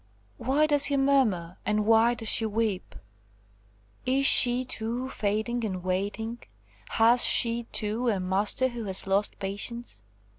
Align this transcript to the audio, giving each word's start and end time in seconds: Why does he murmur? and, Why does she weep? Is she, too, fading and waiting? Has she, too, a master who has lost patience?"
Why 0.37 0.65
does 0.65 0.85
he 0.85 0.97
murmur? 0.97 1.59
and, 1.63 1.85
Why 1.85 2.15
does 2.15 2.27
she 2.29 2.47
weep? 2.47 2.95
Is 4.03 4.25
she, 4.25 4.65
too, 4.65 5.09
fading 5.09 5.63
and 5.63 5.83
waiting? 5.83 6.39
Has 6.89 7.23
she, 7.23 7.65
too, 7.65 8.07
a 8.09 8.19
master 8.19 8.69
who 8.69 8.85
has 8.85 9.05
lost 9.05 9.37
patience?" 9.37 10.01